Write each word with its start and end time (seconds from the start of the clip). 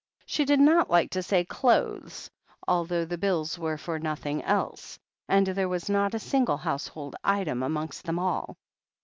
She 0.25 0.45
did 0.45 0.59
not 0.59 0.89
like 0.89 1.11
to 1.11 1.21
say 1.21 1.45
"clothes," 1.45 2.31
although 2.67 3.05
the 3.05 3.19
bills 3.19 3.59
were 3.59 3.77
for 3.77 3.99
nothing 3.99 4.41
else, 4.41 4.97
and 5.29 5.45
there 5.45 5.69
was 5.69 5.91
not 5.91 6.15
a 6.15 6.19
single 6.19 6.57
house 6.57 6.87
hold 6.87 7.15
item 7.23 7.61
amongst 7.61 8.05
them 8.05 8.17
all. 8.17 8.57